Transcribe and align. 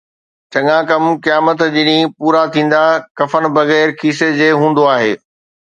چڱا 0.53 0.77
ڪم 0.89 1.03
قيامت 1.23 1.59
جي 1.65 1.69
ڏينهن 1.87 2.09
پورا 2.17 2.41
ٿيندا، 2.53 2.83
ڪفن 3.19 3.43
بغير 3.55 3.95
کيسي 4.01 4.33
جي 4.41 4.51
هوندو 4.59 4.91
آهي 4.97 5.13